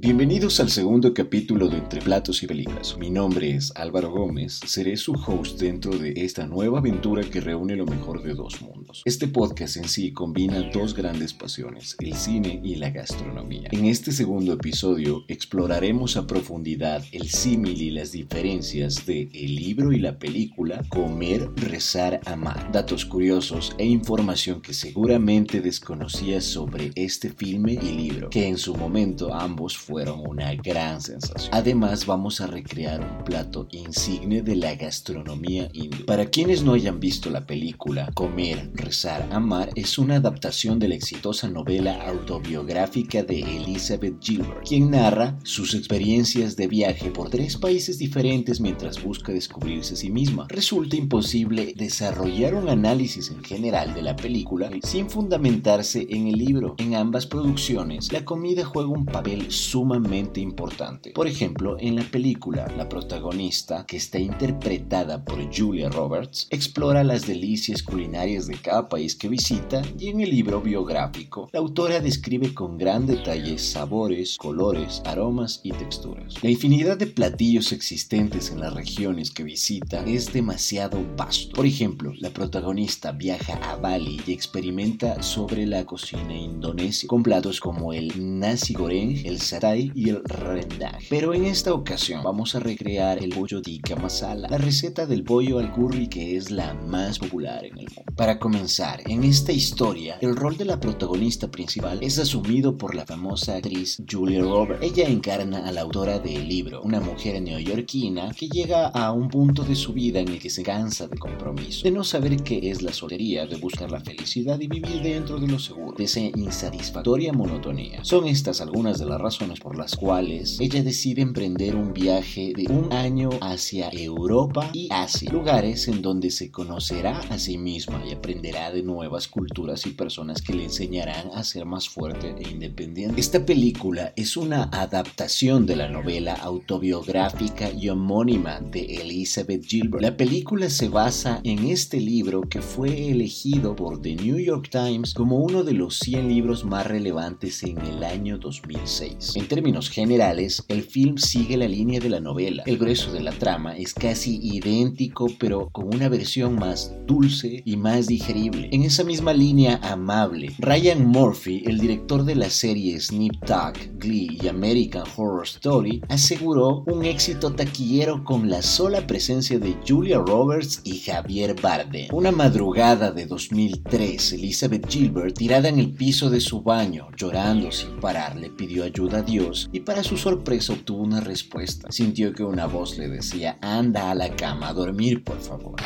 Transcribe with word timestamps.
Bienvenidos 0.00 0.60
al 0.60 0.70
segundo 0.70 1.12
capítulo 1.12 1.68
de 1.68 1.78
Entre 1.78 2.00
Platos 2.00 2.44
y 2.44 2.46
Películas. 2.46 2.96
Mi 2.96 3.10
nombre 3.10 3.56
es 3.56 3.72
Álvaro 3.74 4.12
Gómez, 4.12 4.60
seré 4.64 4.96
su 4.96 5.12
host 5.14 5.58
dentro 5.58 5.90
de 5.98 6.12
esta 6.18 6.46
nueva 6.46 6.78
aventura 6.78 7.28
que 7.28 7.40
reúne 7.40 7.74
lo 7.74 7.84
mejor 7.84 8.22
de 8.22 8.34
dos 8.34 8.62
mundos. 8.62 9.02
Este 9.04 9.26
podcast 9.26 9.76
en 9.76 9.88
sí 9.88 10.12
combina 10.12 10.70
dos 10.72 10.94
grandes 10.94 11.34
pasiones, 11.34 11.96
el 11.98 12.14
cine 12.14 12.60
y 12.62 12.76
la 12.76 12.90
gastronomía. 12.90 13.70
En 13.72 13.86
este 13.86 14.12
segundo 14.12 14.52
episodio 14.52 15.24
exploraremos 15.26 16.16
a 16.16 16.28
profundidad 16.28 17.04
el 17.10 17.28
símil 17.28 17.82
y 17.82 17.90
las 17.90 18.12
diferencias 18.12 19.04
de 19.04 19.28
el 19.34 19.56
libro 19.56 19.90
y 19.90 19.98
la 19.98 20.20
película 20.20 20.84
Comer, 20.90 21.50
Rezar, 21.56 22.20
Amar. 22.24 22.70
Datos 22.70 23.04
curiosos 23.04 23.74
e 23.78 23.84
información 23.84 24.60
que 24.60 24.74
seguramente 24.74 25.60
desconocías 25.60 26.44
sobre 26.44 26.92
este 26.94 27.30
filme 27.30 27.72
y 27.72 27.96
libro, 27.96 28.30
que 28.30 28.46
en 28.46 28.58
su 28.58 28.76
momento 28.76 29.34
ambos 29.34 29.76
fueron 29.88 30.20
una 30.20 30.54
gran 30.54 31.00
sensación. 31.00 31.48
Además, 31.50 32.04
vamos 32.04 32.42
a 32.42 32.46
recrear 32.46 33.00
un 33.00 33.24
plato 33.24 33.66
insigne 33.70 34.42
de 34.42 34.54
la 34.54 34.74
gastronomía 34.74 35.70
hindú. 35.72 36.04
Para 36.04 36.26
quienes 36.26 36.62
no 36.62 36.74
hayan 36.74 37.00
visto 37.00 37.30
la 37.30 37.46
película, 37.46 38.10
Comer, 38.12 38.70
Rezar, 38.74 39.26
Amar 39.32 39.70
es 39.76 39.96
una 39.96 40.16
adaptación 40.16 40.78
de 40.78 40.88
la 40.88 40.94
exitosa 40.94 41.48
novela 41.48 42.06
autobiográfica 42.06 43.22
de 43.22 43.40
Elizabeth 43.40 44.22
Gilbert, 44.22 44.68
quien 44.68 44.90
narra 44.90 45.38
sus 45.42 45.74
experiencias 45.74 46.54
de 46.56 46.66
viaje 46.66 47.10
por 47.10 47.30
tres 47.30 47.56
países 47.56 47.98
diferentes 47.98 48.60
mientras 48.60 49.02
busca 49.02 49.32
descubrirse 49.32 49.94
a 49.94 49.96
sí 49.96 50.10
misma. 50.10 50.46
Resulta 50.50 50.96
imposible 50.96 51.72
desarrollar 51.74 52.54
un 52.54 52.68
análisis 52.68 53.30
en 53.30 53.42
general 53.42 53.94
de 53.94 54.02
la 54.02 54.16
película 54.16 54.70
sin 54.82 55.08
fundamentarse 55.08 56.06
en 56.10 56.26
el 56.26 56.36
libro. 56.36 56.74
En 56.76 56.94
ambas 56.94 57.26
producciones, 57.26 58.12
la 58.12 58.26
comida 58.26 58.66
juega 58.66 58.90
un 58.90 59.06
papel 59.06 59.50
sumamente 59.78 60.40
importante. 60.40 61.12
Por 61.12 61.28
ejemplo, 61.28 61.76
en 61.78 61.94
la 61.94 62.02
película, 62.02 62.66
la 62.76 62.88
protagonista, 62.88 63.86
que 63.86 63.96
está 63.96 64.18
interpretada 64.18 65.24
por 65.24 65.38
Julia 65.56 65.88
Roberts, 65.88 66.48
explora 66.50 67.04
las 67.04 67.28
delicias 67.28 67.84
culinarias 67.84 68.48
de 68.48 68.56
cada 68.56 68.88
país 68.88 69.14
que 69.14 69.28
visita 69.28 69.82
y 69.96 70.08
en 70.08 70.20
el 70.20 70.30
libro 70.30 70.60
biográfico, 70.60 71.48
la 71.52 71.60
autora 71.60 72.00
describe 72.00 72.52
con 72.54 72.76
gran 72.76 73.06
detalle 73.06 73.56
sabores, 73.56 74.36
colores, 74.36 75.00
aromas 75.04 75.60
y 75.62 75.70
texturas. 75.70 76.34
La 76.42 76.50
infinidad 76.50 76.96
de 76.96 77.06
platillos 77.06 77.70
existentes 77.70 78.50
en 78.50 78.58
las 78.58 78.74
regiones 78.74 79.30
que 79.30 79.44
visita 79.44 80.04
es 80.06 80.32
demasiado 80.32 81.06
vasto. 81.16 81.54
Por 81.54 81.66
ejemplo, 81.66 82.12
la 82.18 82.30
protagonista 82.30 83.12
viaja 83.12 83.54
a 83.62 83.76
Bali 83.76 84.20
y 84.26 84.32
experimenta 84.32 85.22
sobre 85.22 85.66
la 85.66 85.84
cocina 85.86 86.36
indonesia 86.36 87.06
con 87.06 87.22
platos 87.22 87.60
como 87.60 87.92
el 87.92 88.40
nasi 88.40 88.74
goreng, 88.74 89.24
el 89.24 89.40
satay 89.40 89.67
y 89.76 90.08
el 90.08 90.22
rendang. 90.24 90.98
Pero 91.08 91.34
en 91.34 91.44
esta 91.44 91.72
ocasión 91.72 92.22
vamos 92.22 92.54
a 92.54 92.60
recrear 92.60 93.22
el 93.22 93.30
pollo 93.30 93.60
tikka 93.62 93.96
masala, 93.96 94.48
la 94.48 94.58
receta 94.58 95.06
del 95.06 95.24
pollo 95.24 95.58
al 95.58 95.72
curry 95.72 96.08
que 96.08 96.36
es 96.36 96.50
la 96.50 96.74
más 96.74 97.18
popular 97.18 97.64
en 97.64 97.78
el 97.78 97.86
mundo. 97.86 98.12
Para 98.16 98.38
comenzar, 98.38 99.02
en 99.06 99.24
esta 99.24 99.52
historia, 99.52 100.18
el 100.20 100.36
rol 100.36 100.56
de 100.56 100.64
la 100.64 100.80
protagonista 100.80 101.50
principal 101.50 101.98
es 102.02 102.18
asumido 102.18 102.76
por 102.76 102.94
la 102.94 103.06
famosa 103.06 103.56
actriz 103.56 104.02
Julia 104.10 104.40
Roberts. 104.40 104.84
Ella 104.84 105.08
encarna 105.08 105.66
a 105.66 105.72
la 105.72 105.82
autora 105.82 106.18
del 106.18 106.48
libro, 106.48 106.82
una 106.82 107.00
mujer 107.00 107.40
neoyorquina 107.42 108.32
que 108.32 108.48
llega 108.48 108.88
a 108.88 109.12
un 109.12 109.28
punto 109.28 109.62
de 109.64 109.74
su 109.74 109.92
vida 109.92 110.20
en 110.20 110.28
el 110.28 110.38
que 110.38 110.50
se 110.50 110.62
cansa 110.62 111.06
de 111.06 111.18
compromiso, 111.18 111.84
de 111.84 111.90
no 111.90 112.04
saber 112.04 112.42
qué 112.42 112.70
es 112.70 112.82
la 112.82 112.92
soltería, 112.92 113.46
de 113.46 113.56
buscar 113.56 113.90
la 113.90 114.00
felicidad 114.00 114.58
y 114.60 114.68
vivir 114.68 115.02
dentro 115.02 115.38
de 115.38 115.46
lo 115.46 115.58
seguro, 115.58 115.96
de 115.96 116.04
esa 116.04 116.20
insatisfactoria 116.20 117.32
monotonía. 117.32 118.04
Son 118.04 118.26
estas 118.26 118.60
algunas 118.60 118.98
de 118.98 119.06
las 119.06 119.20
razones 119.20 119.57
por 119.60 119.76
las 119.76 119.96
cuales 119.96 120.58
ella 120.60 120.82
decide 120.82 121.22
emprender 121.22 121.76
un 121.76 121.92
viaje 121.92 122.52
de 122.56 122.72
un 122.72 122.92
año 122.92 123.30
hacia 123.40 123.88
Europa 123.90 124.70
y 124.72 124.88
Asia, 124.90 125.30
lugares 125.32 125.88
en 125.88 126.02
donde 126.02 126.30
se 126.30 126.50
conocerá 126.50 127.18
a 127.30 127.38
sí 127.38 127.58
misma 127.58 128.02
y 128.08 128.12
aprenderá 128.12 128.70
de 128.70 128.82
nuevas 128.82 129.28
culturas 129.28 129.86
y 129.86 129.90
personas 129.90 130.42
que 130.42 130.54
le 130.54 130.64
enseñarán 130.64 131.30
a 131.34 131.44
ser 131.44 131.64
más 131.64 131.88
fuerte 131.88 132.34
e 132.38 132.50
independiente. 132.50 133.20
Esta 133.20 133.44
película 133.44 134.12
es 134.16 134.36
una 134.36 134.64
adaptación 134.64 135.66
de 135.66 135.76
la 135.76 135.88
novela 135.88 136.34
autobiográfica 136.34 137.70
y 137.70 137.88
homónima 137.88 138.60
de 138.60 139.00
Elizabeth 139.02 139.64
Gilbert. 139.64 140.02
La 140.02 140.16
película 140.16 140.70
se 140.70 140.88
basa 140.88 141.40
en 141.44 141.66
este 141.66 142.00
libro 142.00 142.42
que 142.42 142.62
fue 142.62 143.10
elegido 143.10 143.74
por 143.74 144.00
The 144.00 144.14
New 144.16 144.38
York 144.38 144.68
Times 144.70 145.14
como 145.14 145.38
uno 145.38 145.64
de 145.64 145.72
los 145.72 145.98
100 145.98 146.28
libros 146.28 146.64
más 146.64 146.86
relevantes 146.86 147.62
en 147.62 147.78
el 147.78 148.04
año 148.04 148.38
2006. 148.38 149.36
En 149.36 149.47
términos 149.48 149.88
generales, 149.88 150.62
el 150.68 150.82
film 150.82 151.16
sigue 151.16 151.56
la 151.56 151.66
línea 151.66 151.98
de 152.00 152.10
la 152.10 152.20
novela. 152.20 152.62
El 152.66 152.76
grueso 152.76 153.10
de 153.12 153.20
la 153.20 153.32
trama 153.32 153.76
es 153.76 153.94
casi 153.94 154.38
idéntico, 154.42 155.26
pero 155.38 155.70
con 155.70 155.92
una 155.92 156.08
versión 156.08 156.56
más 156.56 156.94
dulce 157.06 157.62
y 157.64 157.76
más 157.76 158.06
digerible. 158.06 158.68
En 158.70 158.82
esa 158.82 159.04
misma 159.04 159.32
línea 159.32 159.80
amable, 159.82 160.52
Ryan 160.58 161.06
Murphy, 161.06 161.62
el 161.66 161.80
director 161.80 162.24
de 162.24 162.34
la 162.34 162.50
serie 162.50 163.00
Snip 163.00 163.42
Tuck, 163.46 163.78
Glee 163.98 164.38
y 164.40 164.48
American 164.48 165.04
Horror 165.16 165.44
Story, 165.44 166.02
aseguró 166.08 166.84
un 166.86 167.06
éxito 167.06 167.52
taquillero 167.52 168.22
con 168.24 168.50
la 168.50 168.60
sola 168.60 169.06
presencia 169.06 169.58
de 169.58 169.74
Julia 169.86 170.18
Roberts 170.18 170.82
y 170.84 170.98
Javier 170.98 171.56
Bardem. 171.60 172.08
Una 172.12 172.32
madrugada 172.32 173.12
de 173.12 173.24
2003, 173.24 174.34
Elizabeth 174.34 174.86
Gilbert, 174.88 175.38
tirada 175.38 175.70
en 175.70 175.78
el 175.78 175.92
piso 175.92 176.28
de 176.28 176.40
su 176.40 176.60
baño, 176.60 177.08
llorando 177.16 177.72
sin 177.72 177.98
parar, 177.98 178.36
le 178.36 178.50
pidió 178.50 178.84
ayuda 178.84 179.18
a 179.18 179.22
Dios 179.22 179.37
y 179.72 179.80
para 179.80 180.02
su 180.02 180.16
sorpresa 180.16 180.72
obtuvo 180.72 181.02
una 181.02 181.20
respuesta. 181.20 181.90
Sintió 181.90 182.32
que 182.32 182.42
una 182.42 182.66
voz 182.66 182.98
le 182.98 183.08
decía, 183.08 183.58
anda 183.60 184.10
a 184.10 184.14
la 184.14 184.34
cama 184.34 184.68
a 184.68 184.72
dormir, 184.72 185.22
por 185.22 185.40
favor. 185.40 185.76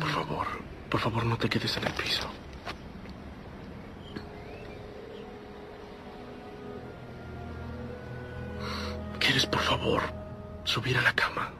Por 0.00 0.10
favor, 0.10 0.46
por 0.90 1.00
favor 1.00 1.26
no 1.26 1.36
te 1.36 1.48
quedes 1.48 1.76
en 1.76 1.86
el 1.86 1.92
piso. 1.94 2.28
¿Quieres, 9.18 9.46
por 9.46 9.60
favor, 9.60 10.02
subir 10.64 10.96
a 10.96 11.02
la 11.02 11.12
cama? 11.14 11.50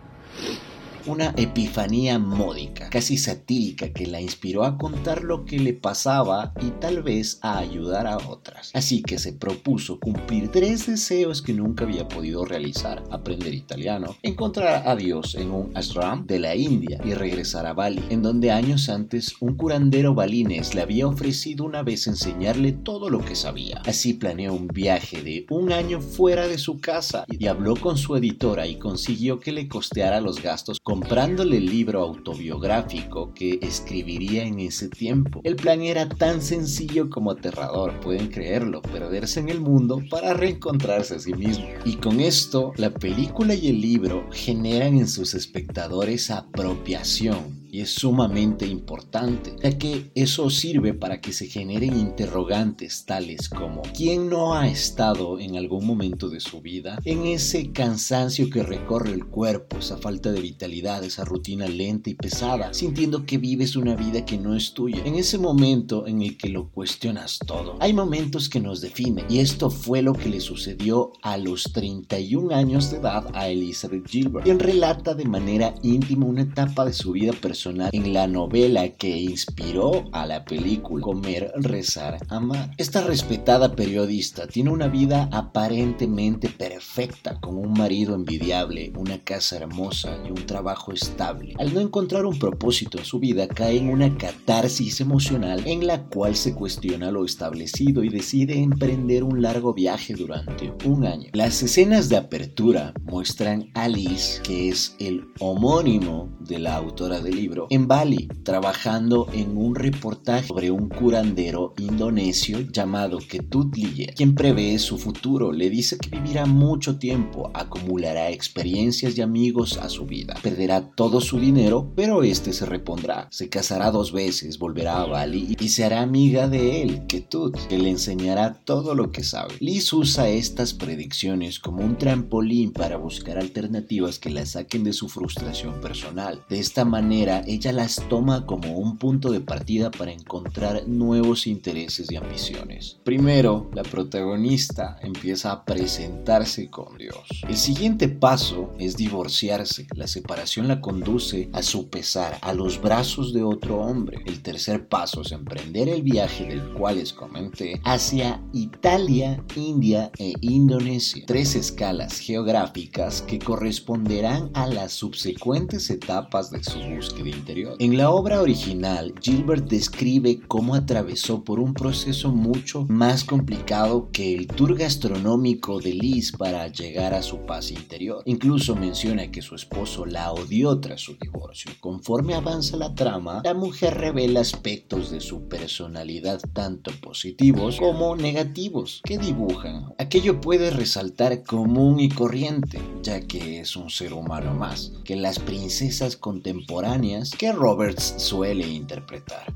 Una 1.06 1.34
epifanía 1.36 2.18
módica, 2.18 2.90
casi 2.90 3.16
satírica, 3.18 3.92
que 3.92 4.06
la 4.06 4.20
inspiró 4.20 4.64
a 4.64 4.78
contar 4.78 5.24
lo 5.24 5.44
que 5.44 5.58
le 5.58 5.72
pasaba 5.72 6.52
y 6.60 6.70
tal 6.80 7.02
vez 7.02 7.38
a 7.42 7.58
ayudar 7.58 8.06
a 8.06 8.16
otras. 8.18 8.70
Así 8.74 9.02
que 9.02 9.18
se 9.18 9.32
propuso 9.32 9.98
cumplir 10.00 10.50
tres 10.50 10.86
deseos 10.86 11.42
que 11.42 11.52
nunca 11.52 11.84
había 11.84 12.08
podido 12.08 12.44
realizar, 12.44 13.02
aprender 13.10 13.54
italiano, 13.54 14.16
encontrar 14.22 14.88
a 14.88 14.96
Dios 14.96 15.34
en 15.34 15.50
un 15.50 15.76
ashram 15.76 16.26
de 16.26 16.38
la 16.38 16.54
India 16.54 17.00
y 17.04 17.14
regresar 17.14 17.66
a 17.66 17.72
Bali, 17.72 18.02
en 18.10 18.22
donde 18.22 18.50
años 18.50 18.88
antes 18.88 19.34
un 19.40 19.56
curandero 19.56 20.14
balinés 20.14 20.74
le 20.74 20.82
había 20.82 21.06
ofrecido 21.06 21.64
una 21.64 21.82
vez 21.82 22.06
enseñarle 22.06 22.72
todo 22.72 23.10
lo 23.10 23.24
que 23.24 23.36
sabía. 23.36 23.82
Así 23.86 24.14
planeó 24.14 24.54
un 24.54 24.68
viaje 24.68 25.22
de 25.22 25.46
un 25.50 25.72
año 25.72 26.00
fuera 26.00 26.46
de 26.46 26.58
su 26.58 26.80
casa 26.80 27.24
y 27.28 27.46
habló 27.46 27.76
con 27.76 27.96
su 27.96 28.16
editora 28.16 28.66
y 28.66 28.76
consiguió 28.76 29.40
que 29.40 29.52
le 29.52 29.68
costeara 29.68 30.20
los 30.20 30.42
gastos 30.42 30.78
comprándole 30.88 31.58
el 31.58 31.66
libro 31.66 32.00
autobiográfico 32.00 33.34
que 33.34 33.58
escribiría 33.60 34.46
en 34.46 34.58
ese 34.58 34.88
tiempo. 34.88 35.42
El 35.44 35.54
plan 35.54 35.82
era 35.82 36.08
tan 36.08 36.40
sencillo 36.40 37.10
como 37.10 37.32
aterrador, 37.32 38.00
pueden 38.00 38.28
creerlo, 38.28 38.80
perderse 38.80 39.40
en 39.40 39.50
el 39.50 39.60
mundo 39.60 40.02
para 40.08 40.32
reencontrarse 40.32 41.16
a 41.16 41.18
sí 41.18 41.34
mismo. 41.34 41.66
Y 41.84 41.96
con 41.96 42.20
esto, 42.20 42.72
la 42.78 42.88
película 42.88 43.52
y 43.52 43.68
el 43.68 43.82
libro 43.82 44.26
generan 44.32 44.96
en 44.96 45.08
sus 45.08 45.34
espectadores 45.34 46.30
apropiación 46.30 47.67
y 47.70 47.80
es 47.80 47.90
sumamente 47.90 48.66
importante, 48.66 49.54
ya 49.62 49.76
que 49.78 50.10
eso 50.14 50.48
sirve 50.50 50.94
para 50.94 51.20
que 51.20 51.32
se 51.32 51.46
generen 51.46 51.98
interrogantes 51.98 53.04
tales 53.04 53.48
como 53.48 53.82
¿quién 53.96 54.28
no 54.28 54.54
ha 54.54 54.68
estado 54.68 55.38
en 55.38 55.56
algún 55.56 55.86
momento 55.86 56.28
de 56.28 56.40
su 56.40 56.60
vida 56.60 56.98
en 57.04 57.26
ese 57.26 57.72
cansancio 57.72 58.50
que 58.50 58.62
recorre 58.62 59.12
el 59.12 59.26
cuerpo, 59.26 59.78
esa 59.78 59.98
falta 59.98 60.32
de 60.32 60.40
vitalidad, 60.40 61.04
esa 61.04 61.24
rutina 61.24 61.68
lenta 61.68 62.10
y 62.10 62.14
pesada, 62.14 62.72
sintiendo 62.72 63.26
que 63.26 63.38
vives 63.38 63.76
una 63.76 63.94
vida 63.94 64.24
que 64.24 64.38
no 64.38 64.54
es 64.54 64.72
tuya? 64.72 65.02
En 65.04 65.14
ese 65.14 65.38
momento 65.38 66.06
en 66.06 66.22
el 66.22 66.36
que 66.36 66.48
lo 66.48 66.70
cuestionas 66.70 67.38
todo, 67.46 67.76
hay 67.80 67.92
momentos 67.92 68.48
que 68.48 68.60
nos 68.60 68.80
definen 68.80 69.26
y 69.28 69.38
esto 69.40 69.70
fue 69.70 70.02
lo 70.02 70.12
que 70.12 70.28
le 70.28 70.40
sucedió 70.40 71.12
a 71.22 71.36
los 71.36 71.64
31 71.72 72.54
años 72.54 72.90
de 72.90 72.98
edad 72.98 73.26
a 73.34 73.48
Elizabeth 73.48 74.08
Gilbert, 74.08 74.44
quien 74.44 74.58
relata 74.58 75.14
de 75.14 75.24
manera 75.24 75.74
íntima 75.82 76.26
una 76.26 76.42
etapa 76.42 76.84
de 76.84 76.92
su 76.92 77.12
vida 77.12 77.32
personal 77.32 77.57
en 77.66 78.12
la 78.12 78.26
novela 78.26 78.88
que 78.90 79.18
inspiró 79.18 80.04
a 80.12 80.26
la 80.26 80.44
película 80.44 81.02
Comer, 81.02 81.52
Rezar, 81.56 82.18
Amar. 82.28 82.70
Esta 82.76 83.00
respetada 83.02 83.74
periodista 83.74 84.46
tiene 84.46 84.70
una 84.70 84.88
vida 84.88 85.28
aparentemente 85.32 86.48
perfecta, 86.48 87.40
con 87.40 87.56
un 87.56 87.72
marido 87.72 88.14
envidiable, 88.14 88.92
una 88.96 89.18
casa 89.18 89.56
hermosa 89.56 90.18
y 90.24 90.30
un 90.30 90.46
trabajo 90.46 90.92
estable. 90.92 91.54
Al 91.58 91.74
no 91.74 91.80
encontrar 91.80 92.26
un 92.26 92.38
propósito 92.38 92.98
en 92.98 93.04
su 93.04 93.18
vida, 93.18 93.48
cae 93.48 93.78
en 93.78 93.88
una 93.88 94.16
catarsis 94.16 95.00
emocional 95.00 95.62
en 95.66 95.86
la 95.86 96.04
cual 96.04 96.36
se 96.36 96.54
cuestiona 96.54 97.10
lo 97.10 97.24
establecido 97.24 98.04
y 98.04 98.08
decide 98.08 98.62
emprender 98.62 99.24
un 99.24 99.42
largo 99.42 99.74
viaje 99.74 100.14
durante 100.14 100.72
un 100.84 101.04
año. 101.04 101.30
Las 101.32 101.62
escenas 101.62 102.08
de 102.08 102.18
apertura 102.18 102.94
muestran 103.02 103.70
a 103.74 103.88
Alice, 103.88 104.42
que 104.42 104.68
es 104.68 104.94
el 104.98 105.28
homónimo 105.40 106.28
de 106.40 106.58
la 106.58 106.76
autora 106.76 107.20
del 107.20 107.36
libro, 107.36 107.47
en 107.70 107.88
Bali, 107.88 108.28
trabajando 108.42 109.28
en 109.32 109.56
un 109.56 109.74
reportaje 109.74 110.48
sobre 110.48 110.70
un 110.70 110.88
curandero 110.88 111.74
indonesio 111.78 112.60
llamado 112.60 113.18
Ketut 113.18 113.76
Liye, 113.76 114.12
quien 114.14 114.34
prevé 114.34 114.78
su 114.78 114.98
futuro. 114.98 115.52
Le 115.52 115.70
dice 115.70 115.98
que 115.98 116.10
vivirá 116.10 116.46
mucho 116.46 116.98
tiempo, 116.98 117.50
acumulará 117.54 118.30
experiencias 118.30 119.16
y 119.16 119.22
amigos 119.22 119.78
a 119.78 119.88
su 119.88 120.06
vida, 120.06 120.34
perderá 120.42 120.90
todo 120.90 121.20
su 121.20 121.38
dinero, 121.38 121.92
pero 121.96 122.22
este 122.22 122.52
se 122.52 122.66
repondrá, 122.66 123.28
se 123.30 123.48
casará 123.48 123.90
dos 123.90 124.12
veces, 124.12 124.58
volverá 124.58 125.02
a 125.02 125.06
Bali 125.06 125.56
y 125.58 125.68
se 125.68 125.84
hará 125.84 126.02
amiga 126.02 126.48
de 126.48 126.82
él, 126.82 127.06
Ketut, 127.06 127.56
que 127.68 127.78
le 127.78 127.90
enseñará 127.90 128.54
todo 128.64 128.94
lo 128.94 129.10
que 129.10 129.22
sabe. 129.22 129.54
Liz 129.60 129.92
usa 129.92 130.28
estas 130.28 130.74
predicciones 130.74 131.58
como 131.58 131.84
un 131.84 131.96
trampolín 131.96 132.72
para 132.72 132.96
buscar 132.96 133.38
alternativas 133.38 134.18
que 134.18 134.30
la 134.30 134.46
saquen 134.46 134.84
de 134.84 134.92
su 134.92 135.08
frustración 135.08 135.80
personal. 135.80 136.44
De 136.48 136.58
esta 136.58 136.84
manera, 136.84 137.37
ella 137.46 137.72
las 137.72 138.02
toma 138.08 138.46
como 138.46 138.78
un 138.78 138.96
punto 138.98 139.30
de 139.30 139.40
partida 139.40 139.90
para 139.90 140.12
encontrar 140.12 140.86
nuevos 140.86 141.46
intereses 141.46 142.10
y 142.10 142.16
ambiciones. 142.16 142.98
Primero, 143.04 143.70
la 143.74 143.82
protagonista 143.82 144.98
empieza 145.02 145.52
a 145.52 145.64
presentarse 145.64 146.70
con 146.70 146.96
Dios. 146.96 147.42
El 147.48 147.56
siguiente 147.56 148.08
paso 148.08 148.72
es 148.78 148.96
divorciarse. 148.96 149.86
La 149.94 150.06
separación 150.06 150.68
la 150.68 150.80
conduce 150.80 151.48
a 151.52 151.62
su 151.62 151.88
pesar, 151.88 152.38
a 152.42 152.52
los 152.52 152.80
brazos 152.80 153.32
de 153.32 153.42
otro 153.42 153.80
hombre. 153.80 154.18
El 154.26 154.42
tercer 154.42 154.88
paso 154.88 155.22
es 155.22 155.32
emprender 155.32 155.88
el 155.88 156.02
viaje 156.02 156.46
del 156.46 156.72
cual 156.72 156.96
les 156.96 157.12
comenté 157.12 157.80
hacia 157.84 158.42
Italia, 158.52 159.42
India 159.54 160.10
e 160.18 160.32
Indonesia. 160.40 161.24
Tres 161.26 161.54
escalas 161.54 162.18
geográficas 162.18 163.22
que 163.22 163.38
corresponderán 163.38 164.50
a 164.54 164.66
las 164.66 164.92
subsecuentes 164.92 165.90
etapas 165.90 166.50
de 166.50 166.62
su 166.62 166.78
búsqueda 166.78 167.27
interior. 167.28 167.76
En 167.78 167.96
la 167.96 168.10
obra 168.10 168.40
original, 168.40 169.14
Gilbert 169.20 169.68
describe 169.68 170.40
cómo 170.46 170.74
atravesó 170.74 171.44
por 171.44 171.60
un 171.60 171.74
proceso 171.74 172.32
mucho 172.32 172.84
más 172.88 173.24
complicado 173.24 174.10
que 174.12 174.34
el 174.34 174.46
tour 174.46 174.76
gastronómico 174.76 175.80
de 175.80 175.94
Liz 175.94 176.32
para 176.32 176.68
llegar 176.68 177.14
a 177.14 177.22
su 177.22 177.46
paz 177.46 177.70
interior. 177.70 178.22
Incluso 178.24 178.74
menciona 178.74 179.30
que 179.30 179.42
su 179.42 179.54
esposo 179.54 180.06
la 180.06 180.32
odió 180.32 180.78
tras 180.80 181.00
su 181.00 181.16
divorcio. 181.16 181.70
Conforme 181.80 182.34
avanza 182.34 182.76
la 182.76 182.94
trama, 182.94 183.42
la 183.44 183.54
mujer 183.54 183.94
revela 183.94 184.40
aspectos 184.40 185.10
de 185.10 185.20
su 185.20 185.48
personalidad 185.48 186.40
tanto 186.52 186.90
positivos 187.00 187.78
como 187.78 188.16
negativos 188.16 189.00
que 189.04 189.18
dibujan. 189.18 189.92
Aquello 189.98 190.40
puede 190.40 190.70
resaltar 190.70 191.42
común 191.42 192.00
y 192.00 192.08
corriente, 192.08 192.80
ya 193.02 193.20
que 193.20 193.60
es 193.60 193.76
un 193.76 193.90
ser 193.90 194.12
humano 194.12 194.54
más 194.54 194.92
que 195.04 195.16
las 195.16 195.38
princesas 195.38 196.16
contemporáneas 196.16 197.17
que 197.36 197.52
Roberts 197.52 198.14
suele 198.16 198.66
interpretar. 198.66 199.46